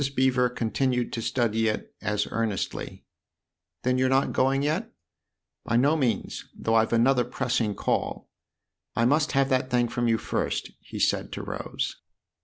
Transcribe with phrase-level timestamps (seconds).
[0.03, 0.15] Mrs.
[0.15, 3.05] Beever continued to study it as earnestly."
[3.83, 4.91] Then you're not going yet?""
[5.63, 8.27] By no means, though I've another pressing call.
[8.95, 11.97] I must have that thing from you first," he said to Rose.